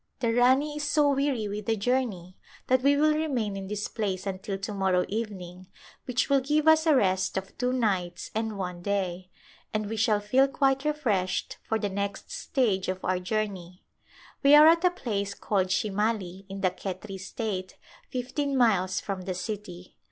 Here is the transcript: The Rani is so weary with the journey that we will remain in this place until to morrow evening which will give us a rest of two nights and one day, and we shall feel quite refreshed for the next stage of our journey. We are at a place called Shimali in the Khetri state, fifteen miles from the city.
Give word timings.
The 0.19 0.33
Rani 0.33 0.77
is 0.77 0.83
so 0.83 1.11
weary 1.13 1.47
with 1.47 1.67
the 1.67 1.75
journey 1.75 2.35
that 2.65 2.81
we 2.81 2.97
will 2.97 3.13
remain 3.13 3.55
in 3.55 3.67
this 3.67 3.87
place 3.87 4.25
until 4.25 4.57
to 4.57 4.73
morrow 4.73 5.05
evening 5.07 5.67
which 6.05 6.27
will 6.27 6.39
give 6.39 6.67
us 6.67 6.87
a 6.87 6.95
rest 6.95 7.37
of 7.37 7.55
two 7.59 7.71
nights 7.71 8.31
and 8.33 8.57
one 8.57 8.81
day, 8.81 9.29
and 9.75 9.85
we 9.87 9.95
shall 9.95 10.19
feel 10.19 10.47
quite 10.47 10.85
refreshed 10.85 11.57
for 11.69 11.77
the 11.77 11.87
next 11.87 12.31
stage 12.31 12.87
of 12.87 13.05
our 13.05 13.19
journey. 13.19 13.83
We 14.41 14.55
are 14.55 14.65
at 14.67 14.83
a 14.83 14.89
place 14.89 15.35
called 15.35 15.67
Shimali 15.67 16.47
in 16.49 16.61
the 16.61 16.71
Khetri 16.71 17.19
state, 17.19 17.77
fifteen 18.09 18.57
miles 18.57 18.99
from 18.99 19.25
the 19.25 19.35
city. 19.35 19.97